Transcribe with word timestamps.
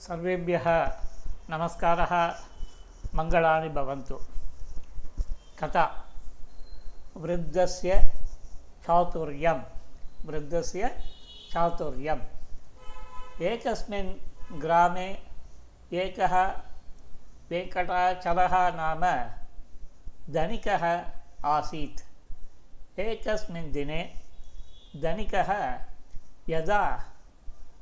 सर्वेभ्यः 0.00 0.66
नमस्कारः 1.50 2.12
मङ्गलानि 3.14 3.68
भवन्तु। 3.68 4.14
कथा? 5.58 5.84
वृद्धस्य 7.16 7.96
चातुर्यं। 8.86 9.58
वृद्धस्य 10.24 10.88
चातुर्यम्। 11.52 12.22
एकस्मिन् 13.42 14.14
ग्रामे 14.60 15.18
एकः 15.92 16.46
वेङ्कटाचलः 17.50 18.54
नाम 18.70 19.04
धनिकः 20.34 21.04
आसीत्। 21.44 22.00
एकस्मिन् 23.00 23.72
दिने 23.72 24.14
धनिकः 24.96 25.78
यदा 26.48 27.04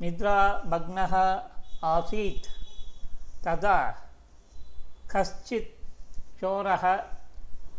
निद्रामग्नः 0.00 1.14
आसीत् 1.94 2.48
तदा 3.46 3.78
कश्चित् 5.11 5.71
चोरः 6.42 6.86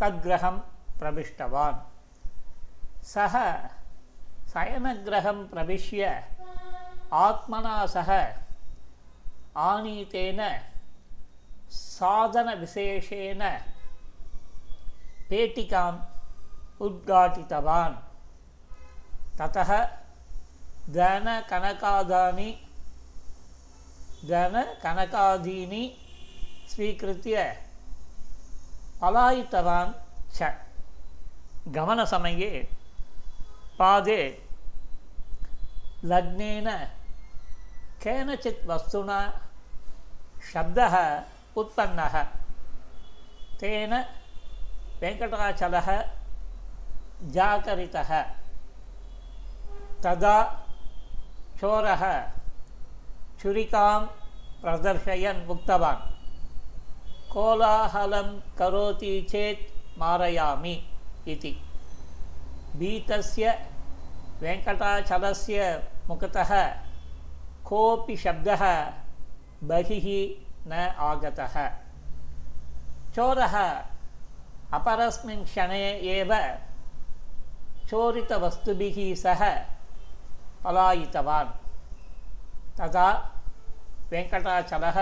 तद्गृहं 0.01 0.59
प्रविष्टवान् 0.99 1.81
सः 3.13 3.35
शयनगृहं 4.53 5.47
प्रविश्य 5.53 6.11
आत्मना 7.25 7.75
सह 7.95 8.11
आनीतेन 9.69 10.41
साधनविशेषेण 11.81 13.43
पेटिकाम् 15.31 15.99
उद्घाटितवान् 16.87 17.95
ततः 19.39 19.71
धनकनकादानि 20.97 22.51
ධන 24.28 24.56
කනකාදීනි 24.82 25.84
ස්වීකෘතිය. 26.68 27.40
පලායිතවන් 29.00 29.88
ච. 30.36 30.40
ගමන 31.72 32.08
සමයේ 32.08 32.68
පාදේ. 33.78 34.28
ලග්නේන 36.04 36.70
කෑනචිත් 38.04 38.60
වස්තුනා 38.68 39.26
ශබ්දහ 40.50 40.96
උත්පන්නහ. 41.56 42.18
තේන 43.60 43.94
වෙංකටාචලහ 45.02 45.90
ජාකරිතහ. 47.34 47.98
තදා 50.02 50.44
චෝරහ. 51.60 52.39
छुरिकां 53.41 54.01
प्रदर्शयन् 54.63 55.47
उक्तवान् 55.55 56.03
कोलाहलं 57.33 58.29
करोति 58.59 59.15
चेत् 59.31 59.99
मारयामि 60.01 60.75
इति 61.33 61.53
भीतस्य 62.79 63.51
वेङ्कटाचलस्य 64.43 65.67
मुखतः 66.09 66.53
कोऽपि 67.69 68.17
शब्दः 68.25 68.63
बहिः 69.71 70.07
न 70.71 70.87
आगतः 71.09 71.57
चोरः 73.15 73.57
अपरस्मिन् 74.79 75.45
क्षणे 75.45 75.83
एव 76.15 76.33
चोरितवस्तुभिः 77.91 78.99
सह 79.23 79.43
पलायितवान् 80.65 81.53
तदा 82.80 83.08
वेङ्कटाचलः 84.12 84.98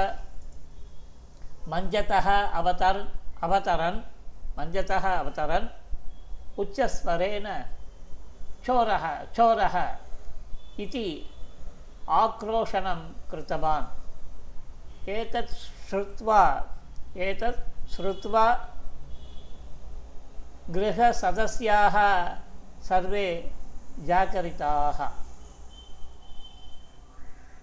मञ्चतः 1.71 2.27
अवतर्, 2.59 2.99
अवतरन् 3.43 3.99
मञ्चतः 4.57 5.05
अवतरन् 5.19 5.67
उच्चस्वरेण 6.59 7.47
चोरः 8.65 9.05
चोरः 9.35 9.75
इति 10.79 11.07
आक्रोशनं 12.09 13.01
कृतवान्। 13.31 13.87
एतत् 15.09 15.53
श्रुत्वा 15.89 16.41
सर्वे 22.87 23.29
जागरिताः। 24.07 25.26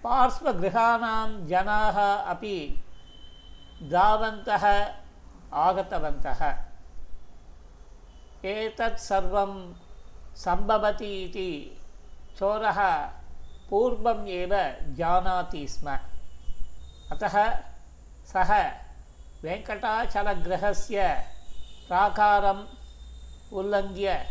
पार्श्वगृहाणां 0.05 1.47
जनाः 1.47 2.23
अपि 2.23 2.83
धावन्तः, 3.91 4.93
आगतवन्तः। 5.53 6.57
एतत् 8.45 8.99
सर्वं 8.99 9.73
सम्भवति 10.35 11.23
इति 11.23 11.81
चोरः 12.39 13.07
पूर्वम् 13.69 14.27
एव 14.27 14.49
जानाति 14.95 15.67
स्म। 15.67 15.97
अतः 17.11 17.59
सः 18.25 18.71
वेङ्कटाचलगृहस्य 19.43 21.25
प्राकारम् 21.87 22.67
उल्लङ्घ्य 23.53 24.25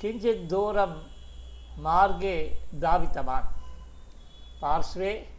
किञ्चित् 0.00 0.48
दूरं 0.48 1.02
मार्गे 1.78 2.58
धावितवान्। 2.74 3.55
पार्श्वे 4.62 5.32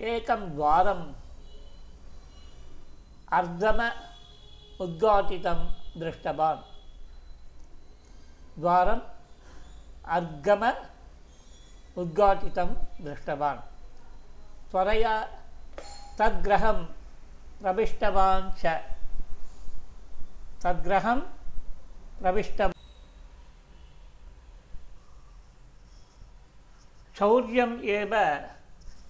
एकं 0.00 0.54
द्वारम् 0.54 1.12
अर्धम 3.32 3.80
उद्घाटितं 4.80 5.58
दृष्टवान्। 6.00 6.58
द्वारम् 8.60 9.00
अर्गम 10.04 10.72
उद्घाटितं 11.98 12.66
दृष्टवान्। 13.04 13.60
त्वरया 14.70 15.22
तद्गृहं 16.18 16.84
प्रविष्टवान् 17.60 18.52
च। 18.52 18.66
तद्गृहं 20.62 21.20
प्रविष्टम्। 22.20 22.79
शौर्यम् 27.20 27.80
एव 27.84 28.12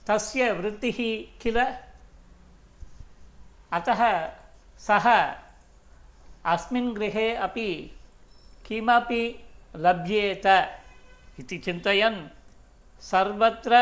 तस्य 0.06 0.52
वृत्तिः 0.52 0.98
किल? 1.42 1.58
अतः 3.72 4.02
सः 4.78 5.06
अस्मिन् 6.52 6.94
गृहे 6.94 7.26
अपि 7.46 7.68
किमपि 8.66 9.22
लभ्येत 9.76 10.46
इति 11.40 11.58
चिन्तयन् 11.58 12.18
सर्वत्र 13.00 13.72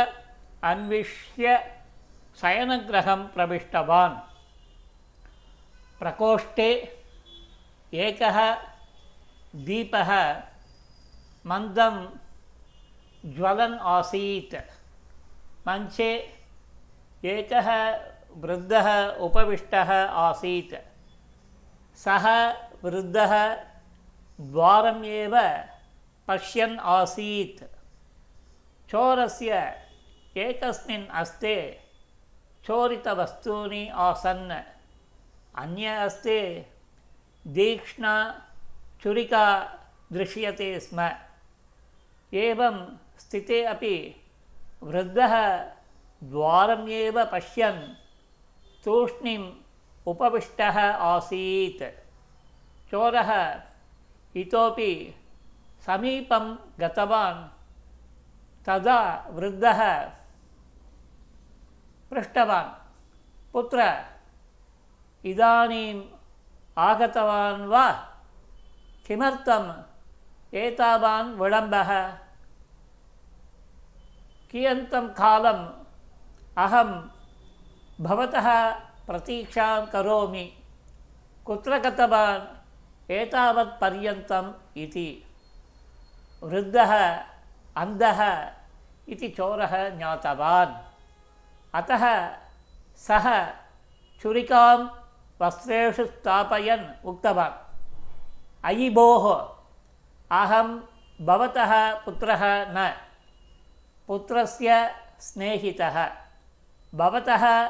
अन्विष्य 0.65 1.57
शयनगृहं 2.41 3.27
प्रविष्टवान्। 3.29 4.17
प्रकोष्ठे 6.01 6.71
एकः 7.95 8.39
दीपः 9.55 10.11
मन्दं 11.47 11.95
ज्वलन् 13.27 13.79
आसीत्। 13.81 14.55
मञ्चे 15.69 16.13
एकः 17.25 17.69
वृद्धः 18.37 19.07
उपविष्टः 19.17 19.93
आसीत्। 20.07 20.75
सः 21.99 22.51
वृद्धः 22.85 23.55
द्वारम् 24.41 25.05
एव 25.05 25.35
पश्यन् 26.29 26.79
आसीत्। 26.79 27.65
चोरस्य 28.91 29.53
एकस्मिन् 30.37 31.07
हस्ते 31.15 31.57
चोरितवस्तूनि 32.65 33.89
आसन्। 33.89 34.51
अन्य 35.59 35.99
हस्ते 36.01 36.67
तीक्ष्णा 37.47 38.15
छुरिका 39.03 39.47
दृश्यते 40.13 40.81
स्म। 40.81 41.11
एवं 42.35 42.99
स्थिते 43.20 43.64
अपि 43.74 43.96
वृद्धः 44.84 45.36
द्वारम् 46.32 46.90
एव 47.00 47.24
पश्यन् 47.32 47.82
तूष्णीम् 48.86 49.52
उपविष्टः 50.12 50.80
आसीत् 51.12 51.84
चोरः 52.92 53.32
इतोपि 54.42 54.94
समीपं 55.86 56.46
गतवान् 56.80 57.44
तदा 58.66 59.00
वृद्धः 59.36 59.82
पृष्टवान् 62.12 62.76
पुत्र 63.54 63.88
इदानीम् 65.32 66.02
आगतवान् 66.90 67.68
वा 67.72 67.88
किमर्थम् 69.08 69.72
एतावान् 70.64 71.36
विलम्बः 71.40 71.92
कियन्तं 74.52 75.08
कालम् 75.20 75.64
अहं 76.64 76.92
भवतः 78.06 78.48
प्रतीक्षां 79.08 79.86
करोमि 79.94 80.46
कुत्र 81.46 81.78
गतवान् 81.86 83.12
एतावत्पर्यन्तम् 83.14 84.52
इति 84.84 85.08
वृद्धः 86.44 86.94
अन्धः 87.82 88.22
इति 89.14 89.28
चोरः 89.38 89.74
ज्ञातवान् 89.98 90.74
अतः 91.80 92.06
सः 93.08 93.28
छुरिकां 94.22 94.78
वस्त्रेषु 95.42 96.06
स्थापयन् 96.06 96.86
उक्तवान् 97.10 97.62
अयि 98.70 98.90
भोः 98.98 99.26
अहं 100.42 100.70
भवतः 101.28 101.74
पुत्रः 102.06 102.44
न 102.76 102.92
पुत्रस्य 104.09 104.95
स्नेहितः। 105.21 106.11
भवतः 106.95 107.69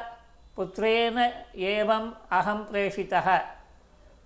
पुत्रेण 0.55 1.17
एवम् 1.55 2.11
अहं 2.31 2.63
प्रेषितः। 2.63 3.41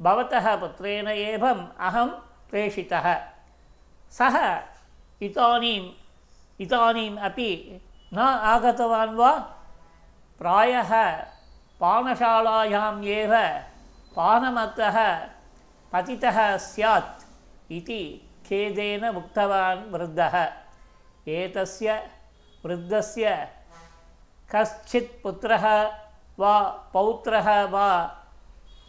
भवतः 0.02 0.56
पुत्रेण 0.56 1.08
एवम् 1.08 1.68
अहं 1.80 2.08
प्रेषितः। 2.50 3.28
सः 4.12 4.62
इदानीम् 5.22 5.90
इदानीम् 6.62 7.18
अपि 7.18 7.82
न 8.14 8.18
आगतवान् 8.20 9.16
वा? 9.16 9.32
प्रायः 10.40 11.18
पानशालायाम् 11.80 13.06
एव 13.06 13.34
पानमत्तः 14.16 15.28
पतितः 15.94 16.58
स्यात् 16.58 17.24
इति 17.72 18.30
खेदेन 18.46 19.10
उक्तवान् 19.10 19.92
वृद्धः 19.92 20.63
एतस्य 21.28 21.94
वृद्धस्य 22.66 23.50
कश्चित् 24.56 25.22
पुत्रः 25.24 25.66
वा 26.40 26.60
पौत्रः 26.94 27.64
वा 27.66 28.04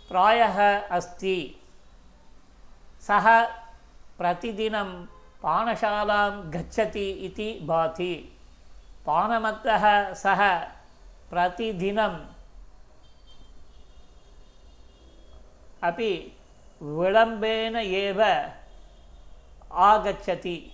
प्रायः 0.08 0.58
अस्ति। 0.96 1.60
सः 3.06 3.26
प्रतिदिनं 4.18 4.90
पानशालां 5.42 6.30
गच्छति 6.52 7.10
इति 7.10 7.48
भाति। 7.62 8.14
पानमत्तः 9.06 10.12
सः 10.14 10.42
प्रतिदिनं 11.30 12.14
अपि 15.82 16.12
विलम्बेन 16.82 17.76
एव 17.76 18.22
आगच्छति। 19.72 20.73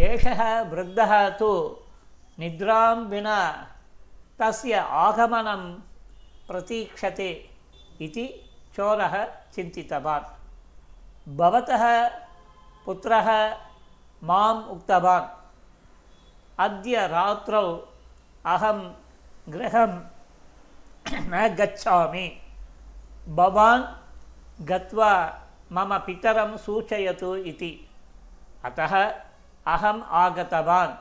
ஏஷக 0.00 0.42
விருத்தக 0.70 1.12
தூ 1.38 1.50
நித்ராம் 2.38 3.02
வினா 3.08 3.38
தஸ்ய 4.38 4.76
ஆகமனம் 5.02 5.68
பிரதீட்சத்தை 6.46 7.30
இது 7.98 8.24
சோரக 8.76 9.14
சிந்தித்தவான் 9.54 10.26
பவத்தக 11.38 11.84
புத்திரக 12.86 13.28
மாம் 14.22 14.62
உக்தவான் 14.74 15.28
அத்திய 16.58 16.96
ராத்திரௌ 17.08 17.68
அகம் 18.44 18.84
கிரகம் 19.50 19.96
ந 21.30 21.44
கச்சாமி 21.56 22.26
பவான் 23.36 23.84
கத்வா 24.64 25.12
மம 25.70 25.98
பிதரம் 26.06 26.56
சூச்சயத்து 26.64 27.30
இது 27.44 27.70
அத்த 28.62 28.82
अहम् 29.66 30.02
आगतवान्। 30.10 30.94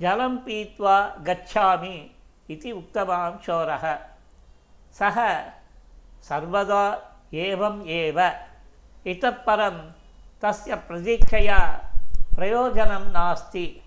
जलं 0.00 0.36
पीत्वा 0.36 1.16
गच्छामि 1.20 2.10
इति 2.50 2.72
उक्तवान् 2.72 3.44
चोरः। 3.44 3.98
सः 4.92 5.48
सर्वदा 6.22 6.84
एवम् 7.34 7.86
एव। 7.86 8.32
इतः 9.06 9.30
परं 9.30 9.92
तस्य 10.42 10.74
प्रतीक्षया 10.74 11.90
प्रयोजनं 12.36 13.12
नास्ति। 13.12 13.82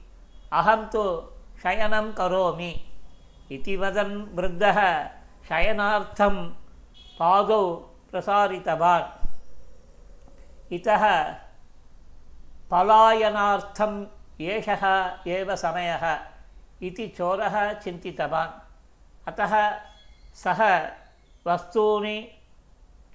अहं 0.54 0.86
तु 0.86 1.32
शयनं 1.64 2.12
करोमि। 2.14 2.86
इति 3.52 3.78
वदन् 3.78 4.36
वृद्धः 4.36 5.06
शयनार्थं 5.50 6.50
पादौ 7.20 7.76
प्रसारितवान्। 8.12 9.28
इतः 10.72 11.36
पलायनार्थम् 12.73 14.05
एषः 14.55 14.85
एव 15.37 15.55
समयः 15.57 16.05
इति 16.87 17.07
चोरः 17.19 17.57
चिन्तितवान् 17.83 18.59
अतः 19.29 19.55
सः 20.43 20.61
वस्तूनि 21.47 22.19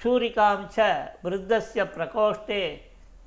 छूरिकां 0.01 0.55
च 0.77 0.79
वृद्धस्य 1.25 1.83
प्रकोष्ठे 1.95 2.61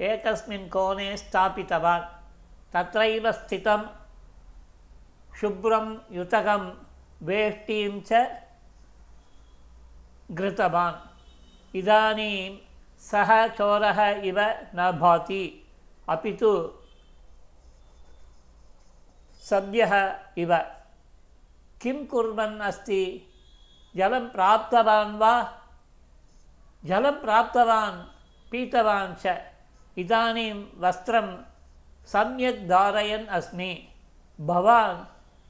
एकस्मिन् 0.09 0.69
कोणे 0.71 1.17
स्थापितवान् 1.17 2.11
तत्रैव 2.75 3.31
स्थितं 3.33 3.87
शुभ्रं 5.41 5.97
युतकं 6.17 6.71
वेष्टीं 7.27 8.00
च 8.11 8.27
घृतवान् 10.33 11.77
इदानीं 11.79 12.59
सः 13.11 13.31
चोरः 13.59 14.00
इव 14.29 14.41
न 14.41 14.91
भाति 15.00 15.44
अपि 16.12 16.31
तु 16.34 16.52
सद्यः 19.42 20.19
इव 20.38 20.58
किं 21.81 22.06
कुर्वन् 22.06 22.62
अस्ति 22.62 23.28
जलं 23.96 24.30
प्राप्तवान् 24.30 25.18
वा? 25.18 25.62
जलं 26.86 27.22
प्राप्तवान्, 27.22 28.04
पीतवान् 28.52 29.16
च। 29.16 29.52
इदानीं 29.98 30.66
वस्त्रं 30.78 31.28
सम्यक् 32.06 32.68
धारयन् 32.68 33.28
अस्मि। 33.28 33.88
भवान् 34.42 35.00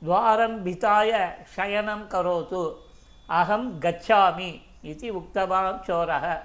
द्वारं 0.06 0.60
भिताय 0.60 1.46
शयनं 1.56 2.08
करोतु। 2.08 2.84
अहं 3.30 3.82
गच्छामि 3.84 4.62
इति 4.86 5.10
उक्तवान् 5.10 5.86
चोरः। 5.86 6.44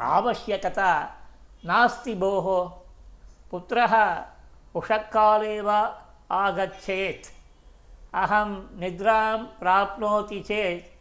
आवश्यकता 0.00 1.14
नास्ति 1.64 2.14
भोः। 2.14 2.68
पुत्रः 3.50 4.24
उषःकाले 4.74 5.60
वा 5.60 6.02
आगच्छेत्। 6.30 7.26
अहं 8.14 8.80
निद्रां 8.80 9.38
प्राप्नोति 9.38 10.40
चेत् 10.40 10.98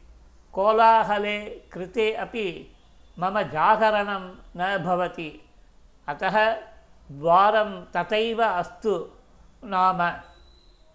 कोलाहले 0.54 1.46
कृते 1.46 2.14
अपि 2.14 2.76
मम 3.20 3.42
जागरणं 3.42 4.36
न 4.58 4.78
भवति। 4.78 5.50
अतः 6.08 6.52
द्वारं 7.12 7.86
तथैव 7.86 8.44
अस्तु 8.44 9.10
नाम। 9.64 10.14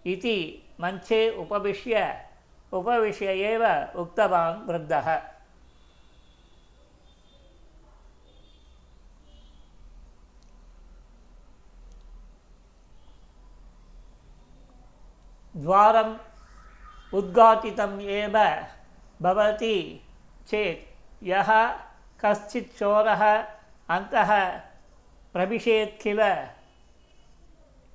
इति 0.05 0.63
मञ्चे 0.81 1.29
उपविश्य 1.29 2.25
उपविश्य 2.73 3.25
एव 3.25 3.65
उक्तवान् 4.01 4.67
वृद्धः। 4.67 5.32
द्वारम् 15.57 16.17
उद्घाटितम् 17.13 18.01
एव 18.01 18.65
भवति 19.21 20.07
चेत् 20.47 20.93
यः 21.23 21.67
कश्चित् 22.25 22.77
चोरः 22.77 23.37
अन्तः 23.89 24.59
प्रविशेत् 25.33 26.01
किल? 26.01 26.19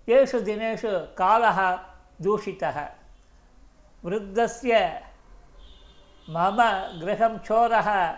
येषु 0.09 0.41
दिनेषु 0.41 0.89
कालः 0.91 1.79
दूषितः। 2.23 2.89
वृद्धस्य 4.05 5.03
मम 6.31 6.57
गृहं 7.01 7.39
चोरः 7.39 8.17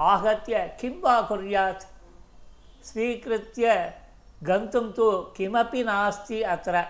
आहत्य 0.00 0.76
किं 0.80 1.02
वा 1.02 1.22
कुर्यात्? 1.22 1.82
स्वीकृत्य 2.84 3.98
गन्तुं 4.42 4.92
तु 4.92 5.34
किमपि 5.36 5.84
नास्ति 5.84 6.42
अत्र। 6.42 6.84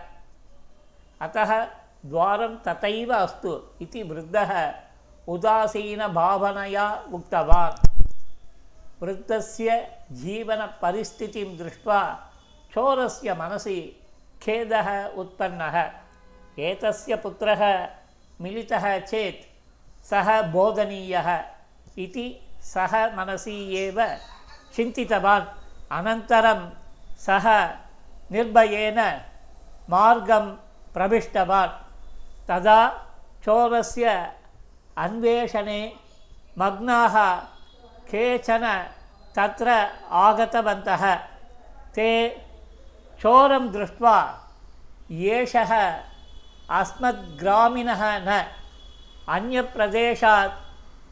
अतः 1.21 1.84
द्वारं 2.07 2.57
तथैव 2.67 3.13
अस्तु 3.15 3.51
इति 3.83 4.03
वृद्धः 4.03 4.53
उदासीनभावनया 5.29 6.87
उक्तवान्। 7.15 7.77
वृद्धस्य 9.03 9.77
जीवनपरिस्थितिं 10.13 11.57
दृष्ट्वा 11.59 12.01
चोरस्य 12.75 13.35
मनसि 13.35 13.79
खेदः 14.43 14.89
उत्पन्नः। 15.17 15.77
एतस्य 16.61 17.17
पुत्रः 17.17 17.63
मिलितः 18.41 18.99
चेत् 19.01 19.47
सः 20.07 20.41
बोधनीयः 20.53 21.29
इति 21.99 22.27
सः 22.63 22.95
मनसि 23.17 23.57
एव 23.77 23.99
चिन्तितवान्। 24.75 25.47
अनन्तरं 25.93 26.61
सः 27.19 27.47
निर्भयेन 28.33 29.01
मार्गं 29.91 30.47
प्रविष्टवान्। 30.95 31.84
तदा 32.49 32.89
चोरस्य 33.45 34.33
अन्वेषणे 34.97 35.97
मग्नाः 36.59 37.37
केचन 38.11 38.87
तत्र 39.37 39.69
आगतवन्तः। 40.11 41.15
ते 41.95 42.09
चोरं 43.21 43.73
दृष्ट्वा 43.73 44.41
एषः 45.11 46.01
अस्मद्ग्रामिणः 46.71 48.03
न, 48.19 48.47
अन्यप्रदेशात् 49.29 50.53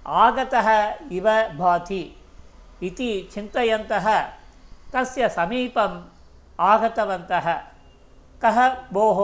आगतः 0.07 0.95
इव 1.13 1.29
भाति 1.59 2.17
इति 2.83 3.31
चिन्तयन्तः 3.35 4.23
तस्य 4.93 5.29
समीपम् 5.29 6.03
आगतवन्तः। 6.61 7.55
कः 8.43 8.75
भोः? 8.93 9.21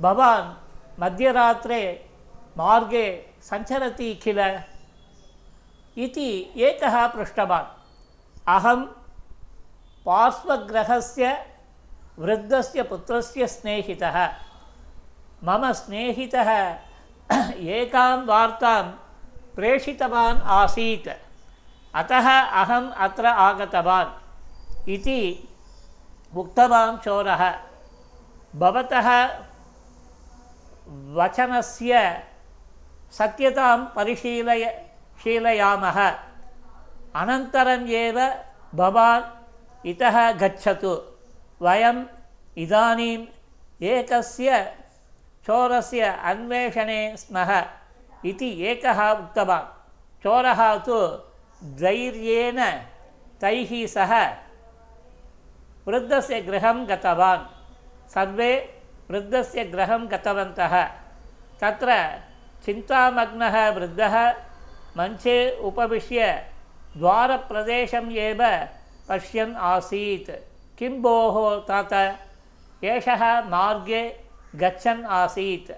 भवान् 0.00 0.63
मध्यरात्रे 1.00 2.10
मार्गे 2.56 3.26
सञ्चरति 3.42 4.14
किल? 4.14 4.38
इति 5.98 6.52
एकः 6.56 7.06
पृष्टवान्। 7.06 7.66
अहं 8.48 8.84
पार्श्वगृहस्य 10.06 11.46
वृद्धस्य 12.18 12.82
पुत्रस्य 12.82 13.46
स्नेहितः। 13.46 14.28
मम 15.44 15.72
स्नेहितः 15.72 16.78
एकां 17.54 18.26
वार्तां 18.26 18.82
प्रेषितवान् 19.54 20.40
आसीत्। 20.42 21.08
अतः 21.94 22.40
अहम् 22.40 22.92
अत्र 22.92 23.26
आगतवान्। 23.26 24.88
इति 24.88 25.48
उक्तवान् 26.36 26.98
चोरः। 26.98 27.58
भवतः 28.56 29.28
वचनस्य 31.17 32.01
सत्यतां 33.17 33.77
परिशीलय 33.95 34.65
शीलयामः 35.23 35.99
अनन्तरम् 37.21 37.89
एव 38.03 38.19
भवान् 38.79 39.87
इतः 39.91 40.17
गच्छतु 40.41 40.93
वयम् 41.65 42.03
इदानीम् 42.63 43.25
एकस्य 43.91 44.63
चोरस्य 45.47 46.03
अन्वेषणे 46.31 47.01
स्मः 47.17 47.51
इति 48.29 48.49
एकः 48.71 48.99
उक्तवान् 49.11 49.71
चोरः 50.23 50.61
तु 50.87 50.99
धैर्येण 51.81 52.59
तैः 53.41 53.71
सह 53.95 54.13
वृद्धस्य 55.87 56.41
गृहं 56.47 56.85
गतवान् 56.89 57.45
सर्वे 58.13 58.51
वृद्धस्य 59.10 59.64
गृहं 59.64 60.06
गतवन्तः। 60.10 60.82
तत्र 61.60 61.90
वृद्धः 63.70 64.16
मञ्चे 64.98 65.36
उपविश्य 65.60 66.26
द्वारप्रदेशम् 66.96 68.12
एव 68.12 68.40
पश्यन् 69.08 69.56
आसीत्। 69.56 70.30
किं 70.78 70.92
भोः 71.02 71.60
तात? 71.68 71.92
एषः 72.84 73.24
मार्गे 73.48 74.02
गच्छन् 74.54 75.04
आसीत्। 75.04 75.72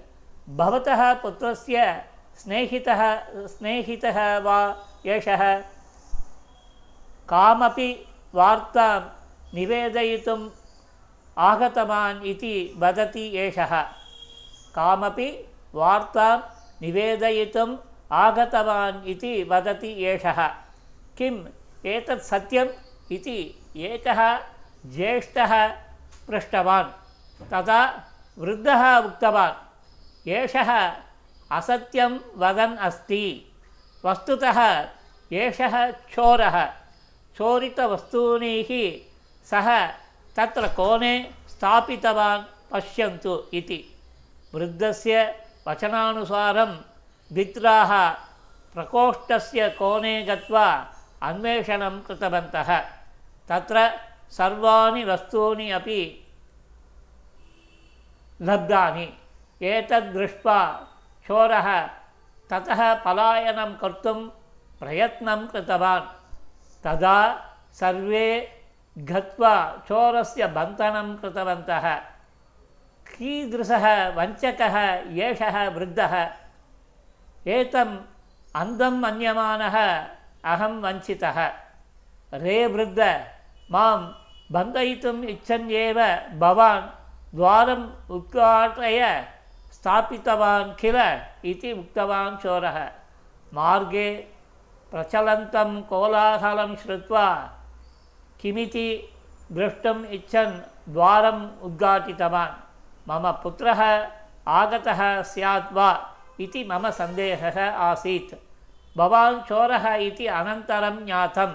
भवतः 0.48 1.14
पुत्रस्य 1.14 2.04
स्नेहितः 2.38 3.00
स्नेहितः 3.46 4.38
वा 4.38 4.58
कामपि 7.28 7.90
वार्तां 8.34 9.00
निवेदयितुम् 9.54 10.48
आगतवान् 11.38 12.24
इति 12.24 12.74
वदति 12.76 13.36
एषः। 13.36 13.82
कामपि 14.74 15.48
वार्तां 15.74 16.38
निवेदयितुम् 16.82 17.76
आगतवान् 18.12 19.08
इति 19.08 19.42
वदति 19.42 20.04
एषः। 20.04 20.48
किम्? 21.18 21.44
एतत् 21.86 22.22
सत्यम् 22.22 22.68
इति 23.12 23.38
एकः 23.76 24.38
ज्येष्ठः 24.86 25.68
पृष्टवान्। 26.28 26.90
तदा 27.50 28.04
वृद्धः 28.38 28.96
उक्तवान् 28.96 30.28
एषः 30.28 30.92
असत्यं 31.52 32.18
वदन् 32.36 32.78
अस्ति। 32.78 33.52
वस्तुतः 34.04 34.88
एषः 35.32 35.90
चोरः। 35.90 36.66
चोरितवस्तूनीः 37.36 38.70
सः 39.50 40.05
तत्र 40.36 40.68
कोणे 40.68 41.12
स्थापितवान् 41.48 42.44
पश्यन्तु 42.72 43.44
इति। 43.52 43.78
वृद्धस्य 44.54 45.44
वचनानुसारं 45.68 46.72
मित्राः 47.32 47.92
प्रकोष्ठस्य 48.74 49.68
कोणे 49.68 50.22
गत्वा 50.22 50.66
अन्वेषणं 51.22 52.00
कृतवन्तः। 52.00 52.70
तत्र 53.48 53.76
सर्वाणि 54.30 55.04
वस्तूनि 55.04 55.70
अपि 55.70 56.00
लब्धानि। 58.42 59.08
एतद्दृष्ट्वा 59.62 60.60
चोरः 61.28 61.68
ततः 62.50 62.94
पलायनं 62.94 63.74
कर्तुं 63.74 64.18
प्रयत्नं 64.80 65.46
कृतवान्। 65.46 66.06
तदा 66.84 67.18
सर्वे 67.72 68.26
गत्वा 68.98 69.82
चोरस्य 69.88 70.46
बन्धनं 70.46 71.16
कृतवन्तः। 71.16 71.94
कीदृशः 73.06 74.08
वञ्चकः 74.08 74.78
एषः 75.22 75.68
वृद्धः? 75.68 76.30
एतम् 77.46 77.98
अन्धं 78.56 78.90
मन्यमानः 78.90 80.06
अहं 80.44 80.82
वञ्चितः। 80.82 81.52
रे 82.34 82.66
वृद्ध, 82.66 83.26
माँ 83.70 84.26
बन्धयितुम् 84.52 85.24
इच्छन् 85.24 85.70
एव 85.70 86.28
भवान् 86.38 87.36
द्वारम् 87.36 88.10
उद्घाटय, 88.10 89.28
स्थापितवान् 89.72 90.80
किल 90.80 91.20
इति 91.44 91.72
उक्तवान् 91.72 92.38
चोरः। 92.38 92.90
मार्गे 93.54 94.14
प्रचलन्तं 94.90 95.82
कोलाहलं 95.82 96.76
श्रुत्वा 96.76 97.55
किमिति 98.40 99.08
द्रष्टुम् 99.52 100.06
इच्छन् 100.06 100.60
द्वारम् 100.92 101.50
उद्घाटितवान्। 101.62 102.54
मम 103.08 103.30
पुत्रः 103.30 104.08
आगतः 104.48 105.22
स्यात् 105.22 105.72
वा 105.72 106.16
इति 106.40 106.64
मम 106.64 106.90
सन्देहः 106.90 107.70
आसीत्। 107.70 108.34
भवान् 108.98 109.42
चोरः 109.42 109.94
इति 109.94 110.26
अनन्तरं 110.26 111.04
ज्ञातम्। 111.04 111.54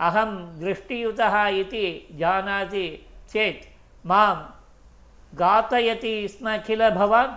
अहं 0.00 0.60
दृष्टियुतः 0.60 1.46
इति 1.46 2.08
जानाति 2.12 3.06
चेत् 3.30 3.64
माँ 4.06 4.64
घातयति 5.34 6.28
स्म 6.28 6.58
किल 6.58 6.90
भवान्? 6.90 7.32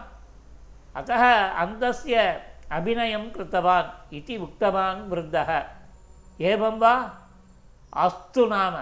अतः 0.95 1.47
अन्धस्य 1.47 2.41
अभिनयं 2.71 3.29
कृतवान् 3.31 4.15
इति 4.15 4.37
उक्तवान् 4.37 5.09
वृद्धः। 5.09 5.63
एवं 6.41 6.79
वा? 6.79 6.95
अस्तु 7.97 8.45
नाम। 8.45 8.75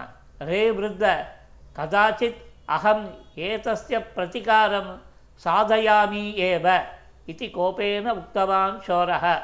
रे 0.45 0.71
वृद्ध, 0.71 1.03
कदाचित् 1.77 2.69
अहम् 2.69 3.39
एतस्य 3.39 3.97
प्रतिकारं 3.97 4.97
साधयामि 5.37 6.35
एव 6.37 6.87
इति 7.29 7.47
कोपेन 7.47 8.09
उक्तवान् 8.11 8.81
चोरः 8.81 9.35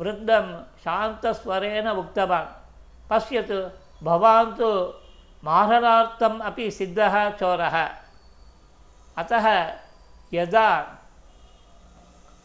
वृद्धं 0.00 0.62
शान्तस्वरेण 0.62 1.88
उक्तवान्। 1.88 2.52
पश्यतु, 3.10 3.70
भवान् 4.04 4.56
तु 4.56 4.94
मारणार्थम् 5.44 6.40
अपि 6.40 6.70
सिद्धः 6.70 7.30
चोरः 7.30 7.88
अतः 9.18 9.72
यदा 10.32 10.70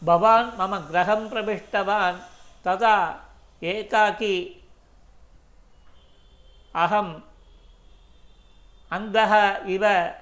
भवान् 0.04 0.58
मम 0.58 0.76
गृहं 0.78 1.28
प्रविष्टवान्, 1.28 2.18
तदा 2.64 3.20
एकाकी 3.62 4.59
अहम् 6.74 7.14
अन्धः 8.92 9.56
इव 9.66 10.12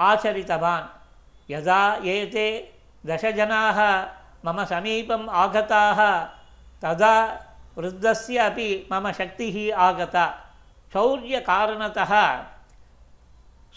आचरितवान्। 0.00 0.86
यदा 1.50 1.94
एते 1.94 2.72
दशजनाः 3.06 4.02
मम 4.44 4.64
समीपम् 4.64 5.28
आगताः, 5.28 6.24
तदा 6.82 7.46
वृद्धस्य 7.78 8.38
अपि 8.38 8.88
मम 8.92 9.12
शक्तिः 9.12 9.76
आगता। 9.76 10.40
शौर्यकारणतः 10.92 12.44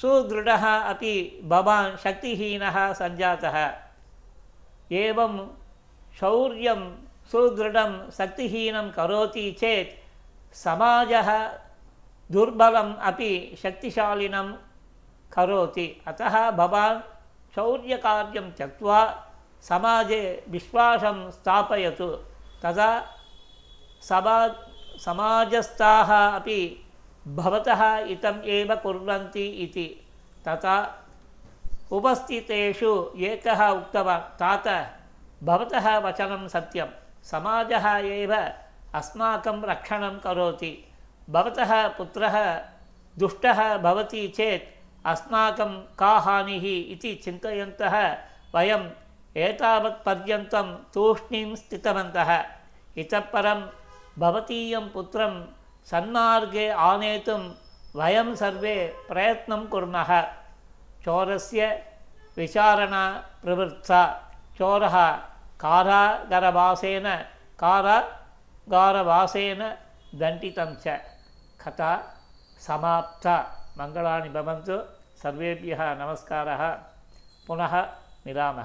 सुदृढः 0.01 0.67
अपि 0.67 1.41
भवान् 1.43 1.97
शक्तिहीनः 1.97 2.93
सञ्जातः। 2.93 3.73
एवं 4.91 5.57
शौर्यं, 6.19 6.95
सुदृढं, 7.31 8.11
शक्तिहीनं 8.11 8.91
करोति 8.91 9.51
चेत् 9.51 10.07
समाजः 10.55 11.59
दुर्बलम् 12.31 12.95
अपि 12.95 13.55
शक्तिशालिनं 13.63 14.53
करोति। 15.33 16.01
अतः 16.07 16.51
भवान् 16.51 17.01
शौर्यकार्यं 17.55 18.51
त्यक्त्वा 18.51 19.23
समाजे 19.61 20.45
विश्वासं 20.49 21.31
स्थापयतु। 21.31 22.07
तदा 22.63 23.05
समा 24.01 24.47
समाजस्थाः 24.99 26.11
अपि 26.35 26.85
भवतः 27.27 27.95
हितम् 27.95 28.45
एव 28.45 28.75
कुर्वन्ति 28.75 29.45
इति। 29.45 30.03
तथा 30.47 31.05
उपस्थितेषु 31.91 33.11
एकः 33.17 33.67
उक्तवान् 33.69 34.39
तात 34.39 34.67
भवतः 35.43 35.97
वचनं 35.97 36.47
सत्यं। 36.47 36.87
समाजः 37.23 37.87
एव 37.87 38.33
अस्माकं 38.93 39.61
रक्षणं 39.61 40.19
करोति 40.19 40.86
भवतः 41.30 41.72
पुत्रः 41.98 42.36
दुष्टः 43.16 43.60
भवति 43.78 44.26
चेत् 44.36 44.70
अस्माकं 45.06 45.72
का 45.98 46.12
हानिः 46.26 46.64
इति 46.92 47.14
चिन्तयन्तः 47.24 47.94
वयम् 48.54 48.86
एतावत्पर्यन्तं 49.46 50.74
तूष्णीं 50.94 51.54
स्थितवन्तः 51.56 52.30
इतः 53.02 53.20
परं 53.32 53.60
भवतीयं 54.18 54.88
पुत्रं 54.94 55.34
सन्मार्गे 55.90 56.68
आनेतुं 56.88 57.42
वयं 58.00 58.34
सर्वे 58.42 58.74
प्रयत्नं 59.08 59.62
कुर्मः 59.72 60.10
चोरस्य 61.04 61.62
विचारणा 62.36 63.04
प्रवृत्ता 63.44 64.02
चोरः 64.58 64.96
कारागरवासेन 65.64 67.06
कारागारवासेन 67.62 69.60
दण्डितं 70.20 70.70
च 70.84 70.86
కథ 71.67 72.03
సమాప్త. 72.61 73.45
మంగళాని 73.77 74.29
భవంతు. 74.29 74.85
సర్వేభ్య 75.23 75.75
నమస్కార. 75.99 76.77
పునః 77.49 77.75
మిలామ 78.25 78.61